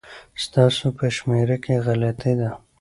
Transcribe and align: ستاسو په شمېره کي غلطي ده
ستاسو 0.43 0.85
په 0.97 1.05
شمېره 1.15 1.57
کي 1.63 1.75
غلطي 1.85 2.33
ده 2.41 2.49